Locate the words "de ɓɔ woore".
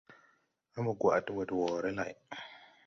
1.25-1.89